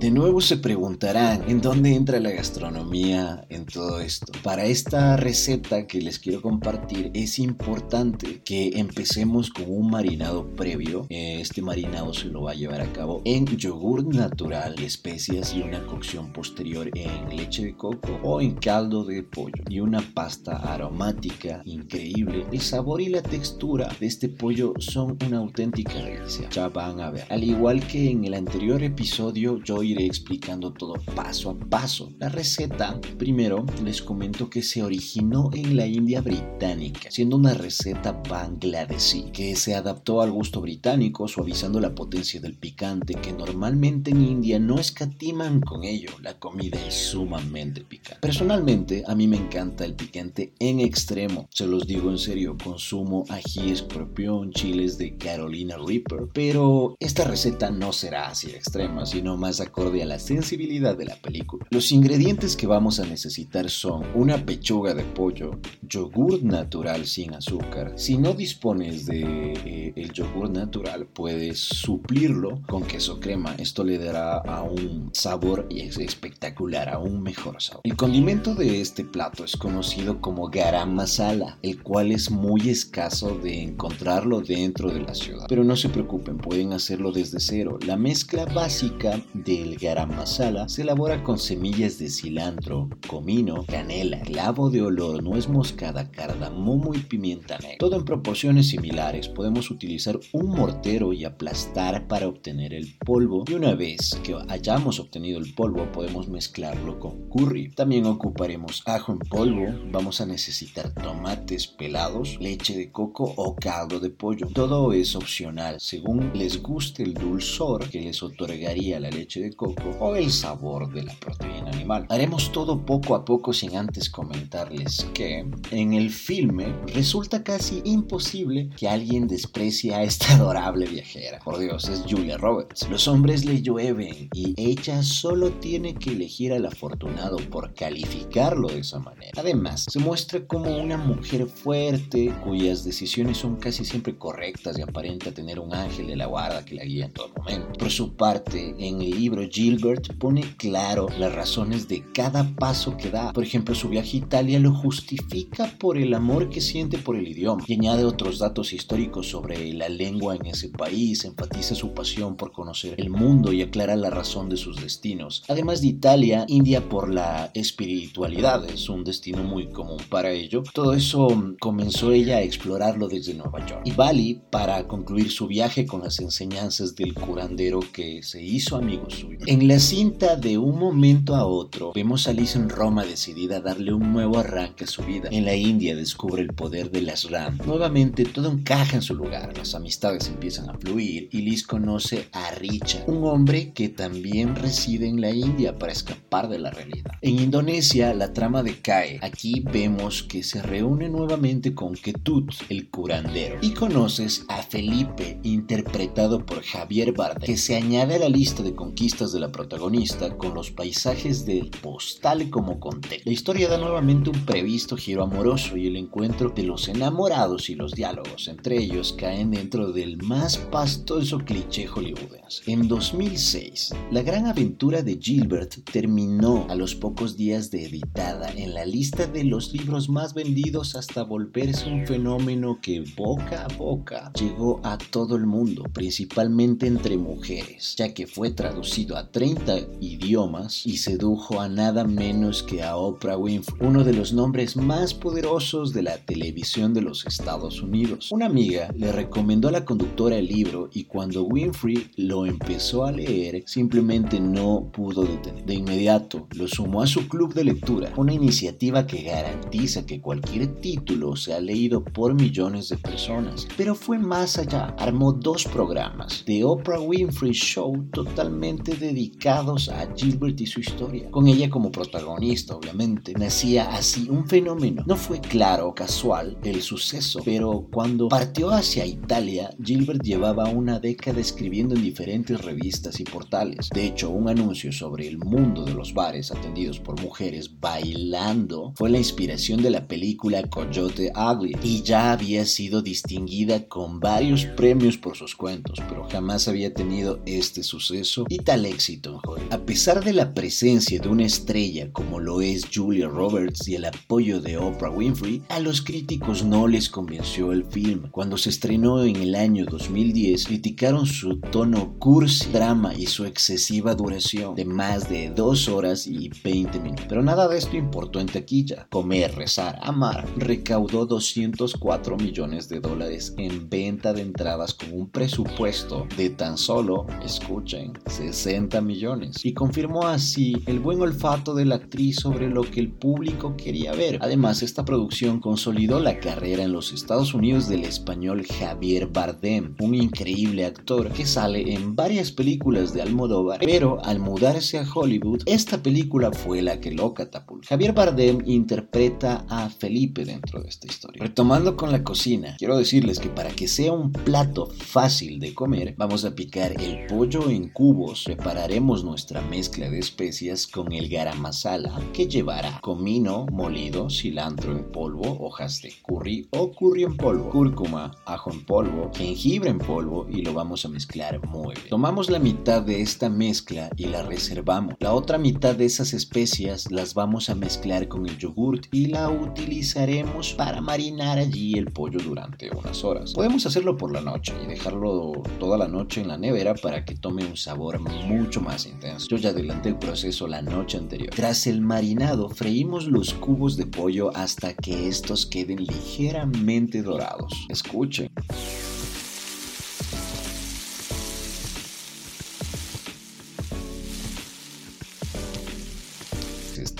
De 0.00 0.10
nuevo 0.10 0.42
se 0.42 0.58
preguntarán 0.58 1.48
en 1.48 1.62
dónde 1.62 1.94
entra 1.94 2.20
la 2.20 2.30
gastronomía 2.30 3.46
en 3.48 3.64
todo 3.64 3.98
esto. 3.98 4.30
Para 4.42 4.66
esta 4.66 5.16
receta 5.16 5.86
que 5.86 6.02
les 6.02 6.18
quiero 6.18 6.42
compartir 6.42 7.10
es 7.14 7.38
importante 7.38 8.42
que 8.44 8.78
empecemos 8.78 9.48
con 9.48 9.64
un 9.68 9.90
marinado 9.90 10.52
previo. 10.52 11.06
Este 11.08 11.62
marinado 11.62 12.12
se 12.12 12.26
lo 12.26 12.42
va 12.42 12.50
a 12.50 12.54
llevar 12.54 12.82
a 12.82 12.92
cabo 12.92 13.22
en 13.24 13.46
yogur 13.46 14.14
natural, 14.14 14.74
especias 14.80 15.54
y 15.54 15.62
una 15.62 15.82
cocción 15.86 16.30
posterior 16.30 16.90
en 16.92 17.34
leche 17.34 17.64
de 17.64 17.74
coco 17.74 18.20
o 18.22 18.42
en 18.42 18.54
caldo 18.56 19.02
de 19.02 19.22
pollo 19.22 19.64
y 19.66 19.80
una 19.80 20.02
pasta 20.12 20.56
aromática 20.56 21.62
increíble. 21.64 22.44
El 22.52 22.60
sabor 22.60 23.00
y 23.00 23.08
la 23.08 23.22
textura 23.22 23.88
de 23.98 24.06
este 24.06 24.28
pollo 24.28 24.74
son 24.76 25.16
una 25.26 25.38
auténtica 25.38 25.94
delicia. 25.94 26.50
Ya 26.50 26.68
van 26.68 27.00
a 27.00 27.10
ver. 27.10 27.24
Al 27.30 27.42
igual 27.42 27.86
que 27.86 28.10
en 28.10 28.26
el 28.26 28.34
anterior 28.34 28.82
episodio 28.82 29.58
yo 29.64 29.85
iré 29.86 30.06
explicando 30.06 30.72
todo 30.72 30.94
paso 31.14 31.50
a 31.50 31.58
paso. 31.58 32.12
La 32.18 32.28
receta, 32.28 33.00
primero 33.18 33.64
les 33.84 34.02
comento 34.02 34.50
que 34.50 34.62
se 34.62 34.82
originó 34.82 35.50
en 35.54 35.76
la 35.76 35.86
India 35.86 36.20
británica, 36.20 37.10
siendo 37.10 37.36
una 37.36 37.54
receta 37.54 38.12
bangladesí, 38.12 39.30
que 39.32 39.56
se 39.56 39.74
adaptó 39.74 40.20
al 40.20 40.30
gusto 40.30 40.60
británico, 40.60 41.28
suavizando 41.28 41.80
la 41.80 41.94
potencia 41.94 42.40
del 42.40 42.54
picante, 42.54 43.14
que 43.14 43.32
normalmente 43.32 44.10
en 44.10 44.22
India 44.22 44.58
no 44.58 44.78
escatiman 44.78 45.60
con 45.60 45.84
ello. 45.84 46.10
La 46.22 46.38
comida 46.38 46.78
es 46.86 46.94
sumamente 46.94 47.82
picante. 47.82 48.20
Personalmente, 48.20 49.04
a 49.06 49.14
mí 49.14 49.26
me 49.26 49.36
encanta 49.36 49.84
el 49.84 49.94
picante 49.94 50.52
en 50.58 50.80
extremo. 50.80 51.48
Se 51.50 51.66
los 51.66 51.86
digo 51.86 52.10
en 52.10 52.18
serio, 52.18 52.56
consumo 52.62 53.24
ají 53.28 53.70
escorpión, 53.70 54.52
chiles 54.52 54.98
de 54.98 55.16
Carolina 55.16 55.76
Reaper, 55.76 56.28
pero 56.32 56.96
esta 57.00 57.24
receta 57.24 57.70
no 57.70 57.92
será 57.92 58.28
así 58.28 58.50
extrema, 58.50 59.06
sino 59.06 59.36
más 59.36 59.60
acorde 59.76 60.02
a 60.02 60.06
la 60.06 60.18
sensibilidad 60.18 60.96
de 60.96 61.04
la 61.04 61.16
película. 61.16 61.66
Los 61.68 61.92
ingredientes 61.92 62.56
que 62.56 62.66
vamos 62.66 62.98
a 62.98 63.04
necesitar 63.04 63.68
son 63.68 64.06
una 64.14 64.42
pechuga 64.46 64.94
de 64.94 65.02
pollo, 65.02 65.58
yogur 65.82 66.42
natural 66.42 67.04
sin 67.04 67.34
azúcar. 67.34 67.92
Si 67.96 68.16
no 68.16 68.32
dispones 68.32 69.04
de 69.04 69.52
eh, 69.52 69.92
el 69.94 70.12
yogur 70.12 70.48
natural, 70.48 71.06
puedes 71.06 71.58
suplirlo 71.58 72.62
con 72.66 72.84
queso 72.84 73.20
crema. 73.20 73.54
Esto 73.58 73.84
le 73.84 73.98
dará 73.98 74.38
a 74.38 74.62
un 74.62 75.10
sabor 75.12 75.66
espectacular, 75.70 76.88
a 76.88 76.98
un 76.98 77.22
mejor 77.22 77.60
sabor. 77.60 77.82
El 77.84 77.96
condimento 77.96 78.54
de 78.54 78.80
este 78.80 79.04
plato 79.04 79.44
es 79.44 79.58
conocido 79.58 80.22
como 80.22 80.48
garam 80.48 80.94
masala, 80.94 81.58
el 81.60 81.82
cual 81.82 82.12
es 82.12 82.30
muy 82.30 82.70
escaso 82.70 83.36
de 83.36 83.62
encontrarlo 83.62 84.40
dentro 84.40 84.90
de 84.90 85.02
la 85.02 85.14
ciudad. 85.14 85.44
Pero 85.50 85.64
no 85.64 85.76
se 85.76 85.90
preocupen, 85.90 86.38
pueden 86.38 86.72
hacerlo 86.72 87.12
desde 87.12 87.40
cero. 87.40 87.78
La 87.86 87.98
mezcla 87.98 88.46
básica 88.46 89.20
de 89.34 89.65
el 89.66 89.76
garam 89.76 90.14
masala 90.14 90.68
se 90.68 90.82
elabora 90.82 91.22
con 91.22 91.38
semillas 91.38 91.98
de 91.98 92.08
cilantro, 92.08 92.88
comino, 93.08 93.64
canela, 93.66 94.20
clavo 94.20 94.70
de 94.70 94.82
olor, 94.82 95.22
nuez 95.22 95.48
moscada, 95.48 96.10
cardamomo 96.10 96.94
y 96.94 96.98
pimienta 96.98 97.58
negra. 97.58 97.78
Todo 97.78 97.96
en 97.96 98.04
proporciones 98.04 98.68
similares. 98.68 99.28
Podemos 99.28 99.70
utilizar 99.70 100.18
un 100.32 100.50
mortero 100.50 101.12
y 101.12 101.24
aplastar 101.24 102.06
para 102.06 102.28
obtener 102.28 102.74
el 102.74 102.96
polvo. 103.04 103.44
Y 103.48 103.54
una 103.54 103.74
vez 103.74 104.18
que 104.22 104.36
hayamos 104.48 105.00
obtenido 105.00 105.38
el 105.38 105.54
polvo, 105.54 105.90
podemos 105.92 106.28
mezclarlo 106.28 106.98
con 106.98 107.28
curry. 107.28 107.70
También 107.70 108.06
ocuparemos 108.06 108.82
ajo 108.86 109.12
en 109.12 109.18
polvo. 109.18 109.66
Vamos 109.90 110.20
a 110.20 110.26
necesitar 110.26 110.92
tomates 110.94 111.66
pelados, 111.66 112.38
leche 112.40 112.76
de 112.76 112.92
coco 112.92 113.32
o 113.36 113.56
caldo 113.56 114.00
de 114.00 114.10
pollo. 114.10 114.46
Todo 114.52 114.92
es 114.92 115.16
opcional 115.16 115.76
según 115.78 116.30
les 116.34 116.62
guste 116.62 117.02
el 117.02 117.14
dulzor 117.14 117.88
que 117.88 118.00
les 118.00 118.22
otorgaría 118.22 119.00
la 119.00 119.10
leche 119.10 119.40
de 119.40 119.55
coco 119.56 119.96
o 120.00 120.14
el 120.14 120.30
sabor 120.30 120.92
de 120.92 121.02
la 121.02 121.14
proteína 121.14 121.70
animal. 121.70 122.06
Haremos 122.10 122.52
todo 122.52 122.84
poco 122.84 123.14
a 123.14 123.24
poco 123.24 123.52
sin 123.52 123.76
antes 123.76 124.10
comentarles 124.10 125.06
que 125.14 125.46
en 125.70 125.92
el 125.94 126.10
filme 126.10 126.74
resulta 126.94 127.42
casi 127.42 127.80
imposible 127.84 128.68
que 128.76 128.88
alguien 128.88 129.26
desprecie 129.26 129.94
a 129.94 130.02
esta 130.02 130.34
adorable 130.34 130.86
viajera. 130.86 131.40
Por 131.40 131.58
Dios, 131.58 131.88
es 131.88 132.04
Julia 132.08 132.36
Roberts. 132.36 132.88
Los 132.90 133.08
hombres 133.08 133.44
le 133.44 133.62
llueven 133.62 134.28
y 134.32 134.54
ella 134.56 135.02
solo 135.02 135.50
tiene 135.50 135.94
que 135.94 136.10
elegir 136.10 136.52
al 136.52 136.66
afortunado 136.66 137.38
por 137.50 137.74
calificarlo 137.74 138.68
de 138.68 138.80
esa 138.80 138.98
manera. 138.98 139.32
Además, 139.36 139.86
se 139.88 139.98
muestra 139.98 140.46
como 140.46 140.76
una 140.76 140.96
mujer 140.96 141.46
fuerte 141.46 142.34
cuyas 142.44 142.84
decisiones 142.84 143.38
son 143.38 143.56
casi 143.56 143.84
siempre 143.84 144.16
correctas 144.16 144.78
y 144.78 144.82
aparenta 144.82 145.32
tener 145.32 145.58
un 145.58 145.74
ángel 145.74 146.08
de 146.08 146.16
la 146.16 146.26
guarda 146.26 146.64
que 146.64 146.74
la 146.74 146.84
guía 146.84 147.06
en 147.06 147.12
todo 147.12 147.30
momento. 147.36 147.72
Por 147.78 147.90
su 147.90 148.14
parte, 148.14 148.74
en 148.78 149.00
el 149.00 149.10
libro 149.10 149.45
Gilbert 149.50 150.14
pone 150.18 150.42
claro 150.56 151.08
las 151.18 151.34
razones 151.34 151.88
de 151.88 152.04
cada 152.12 152.54
paso 152.56 152.96
que 152.96 153.10
da. 153.10 153.32
Por 153.32 153.44
ejemplo, 153.44 153.74
su 153.74 153.88
viaje 153.88 154.16
a 154.16 154.20
Italia 154.20 154.58
lo 154.58 154.72
justifica 154.74 155.72
por 155.78 155.98
el 155.98 156.14
amor 156.14 156.50
que 156.50 156.60
siente 156.60 156.98
por 156.98 157.16
el 157.16 157.28
idioma 157.28 157.64
y 157.66 157.74
añade 157.74 158.04
otros 158.04 158.38
datos 158.38 158.72
históricos 158.72 159.28
sobre 159.28 159.72
la 159.72 159.88
lengua 159.88 160.36
en 160.36 160.46
ese 160.46 160.68
país, 160.68 161.24
enfatiza 161.24 161.74
su 161.74 161.94
pasión 161.94 162.36
por 162.36 162.52
conocer 162.52 162.94
el 162.98 163.10
mundo 163.10 163.52
y 163.52 163.62
aclara 163.62 163.96
la 163.96 164.10
razón 164.10 164.48
de 164.48 164.56
sus 164.56 164.80
destinos. 164.80 165.44
Además 165.48 165.80
de 165.80 165.88
Italia, 165.88 166.44
India 166.48 166.88
por 166.88 167.12
la 167.12 167.50
espiritualidad 167.54 168.68
es 168.68 168.88
un 168.88 169.04
destino 169.04 169.42
muy 169.42 169.68
común 169.68 169.98
para 170.08 170.30
ello. 170.30 170.62
Todo 170.72 170.92
eso 170.94 171.28
comenzó 171.60 172.12
ella 172.12 172.36
a 172.38 172.42
explorarlo 172.42 173.08
desde 173.08 173.34
Nueva 173.34 173.64
York. 173.66 173.82
Y 173.84 173.92
Bali 173.92 174.40
para 174.50 174.86
concluir 174.86 175.30
su 175.30 175.46
viaje 175.46 175.86
con 175.86 176.02
las 176.02 176.18
enseñanzas 176.20 176.94
del 176.94 177.14
curandero 177.14 177.80
que 177.92 178.22
se 178.22 178.42
hizo 178.42 178.76
amigo 178.76 179.08
suyo. 179.10 179.35
En 179.44 179.68
la 179.68 179.78
cinta 179.78 180.34
de 180.36 180.56
un 180.56 180.78
momento 180.78 181.36
a 181.36 181.46
otro 181.46 181.92
vemos 181.94 182.26
a 182.26 182.32
Liz 182.32 182.56
en 182.56 182.68
Roma 182.68 183.04
decidida 183.04 183.58
a 183.58 183.60
darle 183.60 183.92
un 183.92 184.12
nuevo 184.12 184.38
arranque 184.38 184.84
a 184.84 184.86
su 184.86 185.02
vida. 185.02 185.28
En 185.30 185.44
la 185.44 185.54
India 185.54 185.94
descubre 185.94 186.42
el 186.42 186.54
poder 186.54 186.90
de 186.90 187.02
las 187.02 187.30
RAM. 187.30 187.58
Nuevamente 187.66 188.24
todo 188.24 188.50
encaja 188.50 188.96
en 188.96 189.02
su 189.02 189.14
lugar, 189.14 189.56
las 189.56 189.74
amistades 189.74 190.28
empiezan 190.28 190.70
a 190.70 190.78
fluir 190.78 191.28
y 191.30 191.42
Liz 191.42 191.64
conoce 191.64 192.28
a 192.32 192.50
Richard, 192.52 193.04
un 193.08 193.24
hombre 193.24 193.72
que 193.72 193.88
también 193.88 194.56
reside 194.56 195.06
en 195.06 195.20
la 195.20 195.30
India 195.30 195.78
para 195.78 195.92
escapar 195.92 196.48
de 196.48 196.58
la 196.58 196.70
realidad. 196.70 197.12
En 197.20 197.38
Indonesia 197.38 198.14
la 198.14 198.32
trama 198.32 198.62
decae. 198.62 199.18
Aquí 199.22 199.60
vemos 199.60 200.22
que 200.22 200.42
se 200.42 200.62
reúne 200.62 201.08
nuevamente 201.08 201.74
con 201.74 201.94
Ketut, 201.94 202.52
el 202.68 202.88
curandero, 202.88 203.58
y 203.60 203.70
conoces 203.72 204.44
a 204.48 204.62
Felipe, 204.62 205.38
interpretado 205.42 206.44
por 206.44 206.62
Javier 206.62 207.12
Bardem, 207.12 207.42
que 207.42 207.56
se 207.56 207.76
añade 207.76 208.16
a 208.16 208.18
la 208.20 208.28
lista 208.28 208.62
de 208.62 208.74
conquistas 208.74 209.25
de 209.32 209.40
la 209.40 209.52
protagonista 209.52 210.36
con 210.36 210.54
los 210.54 210.70
paisajes 210.70 211.46
del 211.46 211.70
postal 211.70 212.50
como 212.50 212.80
contexto. 212.80 213.22
La 213.24 213.32
historia 213.32 213.68
da 213.68 213.78
nuevamente 213.78 214.30
un 214.30 214.44
previsto 214.44 214.96
giro 214.96 215.22
amoroso 215.22 215.76
y 215.76 215.86
el 215.86 215.96
encuentro 215.96 216.50
de 216.50 216.62
los 216.62 216.88
enamorados 216.88 217.70
y 217.70 217.74
los 217.74 217.92
diálogos 217.92 218.48
entre 218.48 218.78
ellos 218.78 219.14
caen 219.16 219.50
dentro 219.50 219.92
del 219.92 220.16
más 220.22 220.56
pastoso 220.56 221.38
cliché 221.38 221.86
hollywoodense. 221.86 222.62
En 222.66 222.88
2006, 222.88 223.94
la 224.10 224.22
gran 224.22 224.46
aventura 224.46 225.02
de 225.02 225.18
Gilbert 225.20 225.74
terminó 225.90 226.66
a 226.68 226.74
los 226.74 226.94
pocos 226.94 227.36
días 227.36 227.70
de 227.70 227.86
editada 227.86 228.50
en 228.50 228.74
la 228.74 228.84
lista 228.84 229.26
de 229.26 229.44
los 229.44 229.72
libros 229.72 230.08
más 230.08 230.34
vendidos 230.34 230.94
hasta 230.94 231.22
volverse 231.22 231.90
un 231.90 232.06
fenómeno 232.06 232.78
que 232.80 233.04
boca 233.16 233.64
a 233.64 233.76
boca 233.76 234.32
llegó 234.38 234.80
a 234.84 234.98
todo 234.98 235.36
el 235.36 235.46
mundo, 235.46 235.84
principalmente 235.92 236.86
entre 236.86 237.16
mujeres, 237.16 237.94
ya 237.96 238.12
que 238.12 238.26
fue 238.26 238.50
traducido 238.50 239.15
a 239.16 239.30
30 239.30 239.78
idiomas 240.00 240.86
y 240.86 240.98
sedujo 240.98 241.60
a 241.60 241.68
nada 241.68 242.04
menos 242.04 242.62
que 242.62 242.82
a 242.82 242.96
Oprah 242.96 243.36
Winfrey, 243.38 243.78
uno 243.80 244.04
de 244.04 244.12
los 244.12 244.32
nombres 244.32 244.76
más 244.76 245.14
poderosos 245.14 245.92
de 245.92 246.02
la 246.02 246.18
televisión 246.18 246.92
de 246.92 247.00
los 247.00 247.26
Estados 247.26 247.80
Unidos. 247.80 248.30
Una 248.30 248.46
amiga 248.46 248.92
le 248.96 249.12
recomendó 249.12 249.68
a 249.68 249.72
la 249.72 249.84
conductora 249.84 250.36
el 250.36 250.48
libro 250.48 250.90
y 250.92 251.04
cuando 251.04 251.44
Winfrey 251.44 252.10
lo 252.16 252.44
empezó 252.46 253.06
a 253.06 253.12
leer, 253.12 253.62
simplemente 253.66 254.38
no 254.38 254.90
pudo 254.92 255.24
detener. 255.24 255.64
De 255.64 255.74
inmediato 255.74 256.46
lo 256.54 256.68
sumó 256.68 257.02
a 257.02 257.06
su 257.06 257.26
club 257.28 257.54
de 257.54 257.64
lectura, 257.64 258.12
una 258.16 258.34
iniciativa 258.34 259.06
que 259.06 259.22
garantiza 259.22 260.04
que 260.04 260.20
cualquier 260.20 260.80
título 260.80 261.36
sea 261.36 261.60
leído 261.60 262.04
por 262.04 262.34
millones 262.34 262.90
de 262.90 262.98
personas. 262.98 263.66
Pero 263.76 263.94
fue 263.94 264.18
más 264.18 264.58
allá, 264.58 264.94
armó 264.98 265.32
dos 265.32 265.64
programas, 265.64 266.42
The 266.44 266.64
Oprah 266.64 267.00
Winfrey 267.00 267.52
Show, 267.52 268.08
totalmente 268.12 268.94
dedicados 269.06 269.88
a 269.88 270.08
Gilbert 270.14 270.60
y 270.60 270.66
su 270.66 270.80
historia, 270.80 271.30
con 271.30 271.46
ella 271.48 271.70
como 271.70 271.90
protagonista, 271.90 272.76
obviamente. 272.76 273.32
Nacía 273.34 273.94
así 273.94 274.28
un 274.28 274.46
fenómeno. 274.46 275.04
No 275.06 275.16
fue 275.16 275.40
claro 275.40 275.88
o 275.88 275.94
casual 275.94 276.58
el 276.64 276.82
suceso, 276.82 277.40
pero 277.44 277.88
cuando 277.92 278.28
partió 278.28 278.70
hacia 278.70 279.06
Italia, 279.06 279.70
Gilbert 279.82 280.22
llevaba 280.22 280.68
una 280.68 280.98
década 280.98 281.40
escribiendo 281.40 281.94
en 281.94 282.02
diferentes 282.02 282.60
revistas 282.60 283.20
y 283.20 283.24
portales. 283.24 283.88
De 283.94 284.06
hecho, 284.06 284.30
un 284.30 284.48
anuncio 284.48 284.92
sobre 284.92 285.28
el 285.28 285.38
mundo 285.38 285.84
de 285.84 285.94
los 285.94 286.12
bares 286.14 286.50
atendidos 286.50 286.98
por 286.98 287.20
mujeres 287.20 287.70
bailando 287.80 288.92
fue 288.96 289.10
la 289.10 289.18
inspiración 289.18 289.82
de 289.82 289.90
la 289.90 290.06
película 290.06 290.62
Coyote 290.68 291.32
Ugly 291.34 291.76
y 291.82 292.02
ya 292.02 292.32
había 292.32 292.64
sido 292.64 293.02
distinguida 293.02 293.86
con 293.88 294.20
varios 294.20 294.64
premios 294.64 295.16
por 295.16 295.36
sus 295.36 295.54
cuentos, 295.54 296.00
pero 296.08 296.28
jamás 296.28 296.68
había 296.68 296.92
tenido 296.92 297.40
este 297.46 297.82
suceso 297.82 298.44
y 298.48 298.58
éxito. 298.86 299.40
A 299.70 299.78
pesar 299.78 300.24
de 300.24 300.32
la 300.32 300.54
presencia 300.54 301.18
de 301.20 301.28
una 301.28 301.44
estrella 301.44 302.10
como 302.12 302.40
lo 302.40 302.60
es 302.60 302.84
Julia 302.92 303.28
Roberts 303.28 303.88
y 303.88 303.94
el 303.96 304.04
apoyo 304.04 304.60
de 304.60 304.76
Oprah 304.78 305.10
Winfrey, 305.10 305.62
a 305.68 305.80
los 305.80 306.02
críticos 306.02 306.64
no 306.64 306.86
les 306.86 307.08
convenció 307.08 307.72
el 307.72 307.84
film. 307.84 308.30
Cuando 308.30 308.56
se 308.56 308.70
estrenó 308.70 309.24
en 309.24 309.36
el 309.36 309.54
año 309.54 309.84
2010, 309.84 310.66
criticaron 310.66 311.26
su 311.26 311.60
tono 311.60 312.14
cursi, 312.18 312.70
drama 312.70 313.14
y 313.14 313.26
su 313.26 313.44
excesiva 313.44 314.14
duración 314.14 314.74
de 314.74 314.84
más 314.84 315.28
de 315.28 315.50
2 315.50 315.88
horas 315.88 316.26
y 316.26 316.50
20 316.62 317.00
minutos. 317.00 317.26
Pero 317.28 317.42
nada 317.42 317.68
de 317.68 317.78
esto 317.78 317.96
importó 317.96 318.40
en 318.40 318.46
taquilla. 318.46 319.06
Comer, 319.10 319.54
rezar, 319.54 319.98
amar 320.02 320.46
recaudó 320.56 321.26
204 321.26 322.36
millones 322.36 322.88
de 322.88 323.00
dólares 323.00 323.54
en 323.58 323.88
venta 323.88 324.32
de 324.32 324.42
entradas 324.42 324.94
con 324.94 325.12
un 325.12 325.30
presupuesto 325.30 326.26
de 326.36 326.50
tan 326.50 326.78
solo, 326.78 327.26
escuchen, 327.44 328.12
60 328.26 328.75
millones. 328.76 329.64
Y 329.64 329.72
confirmó 329.72 330.26
así 330.26 330.76
el 330.86 331.00
buen 331.00 331.20
olfato 331.20 331.74
de 331.74 331.84
la 331.84 331.96
actriz 331.96 332.36
sobre 332.36 332.68
lo 332.68 332.82
que 332.82 333.00
el 333.00 333.10
público 333.10 333.74
quería 333.76 334.12
ver. 334.12 334.38
Además, 334.40 334.82
esta 334.82 335.04
producción 335.04 335.60
consolidó 335.60 336.20
la 336.20 336.38
carrera 336.38 336.84
en 336.84 336.92
los 336.92 337.12
Estados 337.12 337.54
Unidos 337.54 337.88
del 337.88 338.04
español 338.04 338.64
Javier 338.66 339.28
Bardem, 339.28 339.94
un 340.00 340.14
increíble 340.14 340.84
actor 340.84 341.30
que 341.30 341.46
sale 341.46 341.94
en 341.94 342.14
varias 342.14 342.52
películas 342.52 343.12
de 343.12 343.22
Almodóvar, 343.22 343.80
pero 343.80 344.22
al 344.24 344.38
mudarse 344.38 344.98
a 344.98 345.06
Hollywood, 345.12 345.62
esta 345.66 346.02
película 346.02 346.52
fue 346.52 346.82
la 346.82 347.00
que 347.00 347.12
lo 347.12 347.32
catapultó. 347.34 347.88
Javier 347.88 348.12
Bardem 348.12 348.58
interpreta 348.66 349.64
a 349.68 349.88
Felipe 349.88 350.44
dentro 350.44 350.82
de 350.82 350.88
esta 350.88 351.06
historia. 351.06 351.42
Retomando 351.42 351.96
con 351.96 352.12
la 352.12 352.22
cocina, 352.22 352.76
quiero 352.78 352.96
decirles 352.96 353.38
que 353.38 353.48
para 353.48 353.70
que 353.70 353.88
sea 353.88 354.12
un 354.12 354.32
plato 354.32 354.88
fácil 354.98 355.58
de 355.60 355.74
comer, 355.74 356.14
vamos 356.16 356.44
a 356.44 356.54
picar 356.54 357.00
el 357.00 357.26
pollo 357.26 357.70
en 357.70 357.88
cubos, 357.88 358.44
prepararemos 358.66 359.22
nuestra 359.22 359.62
mezcla 359.62 360.10
de 360.10 360.18
especias 360.18 360.88
con 360.88 361.12
el 361.12 361.28
garam 361.28 361.60
masala 361.60 362.20
que 362.32 362.48
llevará 362.48 362.98
comino 363.00 363.64
molido, 363.70 364.28
cilantro 364.28 364.90
en 364.90 365.04
polvo, 365.12 365.64
hojas 365.64 366.02
de 366.02 366.12
curry 366.24 366.66
o 366.72 366.90
curry 366.90 367.22
en 367.22 367.36
polvo, 367.36 367.70
cúrcuma, 367.70 368.34
ajo 368.44 368.72
en 368.72 368.84
polvo, 368.84 369.30
jengibre 369.32 369.90
en 369.90 369.98
polvo 369.98 370.48
y 370.50 370.62
lo 370.62 370.74
vamos 370.74 371.04
a 371.04 371.08
mezclar 371.08 371.64
muy 371.68 371.94
bien. 371.94 372.08
Tomamos 372.08 372.50
la 372.50 372.58
mitad 372.58 373.02
de 373.02 373.20
esta 373.20 373.48
mezcla 373.48 374.10
y 374.16 374.26
la 374.26 374.42
reservamos. 374.42 375.14
La 375.20 375.32
otra 375.32 375.58
mitad 375.58 375.94
de 375.94 376.06
esas 376.06 376.32
especias 376.32 377.08
las 377.12 377.34
vamos 377.34 377.70
a 377.70 377.76
mezclar 377.76 378.26
con 378.26 378.48
el 378.48 378.58
yogurt 378.58 379.06
y 379.12 379.26
la 379.26 379.48
utilizaremos 379.48 380.74
para 380.74 381.00
marinar 381.00 381.58
allí 381.58 381.94
el 381.94 382.10
pollo 382.10 382.40
durante 382.40 382.90
unas 382.90 383.22
horas. 383.22 383.52
Podemos 383.52 383.86
hacerlo 383.86 384.16
por 384.16 384.32
la 384.32 384.40
noche 384.40 384.74
y 384.82 384.88
dejarlo 384.88 385.52
toda 385.78 385.96
la 385.96 386.08
noche 386.08 386.40
en 386.40 386.48
la 386.48 386.58
nevera 386.58 386.94
para 386.94 387.24
que 387.24 387.36
tome 387.36 387.64
un 387.64 387.76
sabor 387.76 388.18
mucho 388.56 388.80
más 388.80 389.06
intenso. 389.06 389.46
Yo 389.48 389.56
ya 389.56 389.70
adelanté 389.70 390.10
el 390.10 390.18
proceso 390.18 390.66
la 390.66 390.82
noche 390.82 391.18
anterior. 391.18 391.50
Tras 391.54 391.86
el 391.86 392.00
marinado, 392.00 392.68
freímos 392.68 393.26
los 393.26 393.54
cubos 393.54 393.96
de 393.96 394.06
pollo 394.06 394.50
hasta 394.56 394.94
que 394.94 395.28
estos 395.28 395.66
queden 395.66 396.04
ligeramente 396.04 397.22
dorados. 397.22 397.72
Escuchen. 397.88 398.50